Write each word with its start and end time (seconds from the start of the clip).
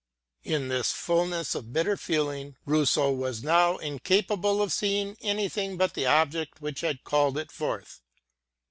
In 0.43 0.69
this 0.69 0.91
fulness 0.91 1.53
of 1.53 1.71
bitter 1.71 1.95
feeling, 1.95 2.55
Rousseau 2.65 3.11
was 3.11 3.43
now 3.43 3.77
incapable 3.77 4.59
of 4.59 4.73
seeing 4.73 5.15
anything 5.21 5.77
but 5.77 5.93
the 5.93 6.07
object 6.07 6.59
which 6.59 6.81
had 6.81 7.03
called 7.03 7.37
it 7.37 7.51
forth. 7.51 8.01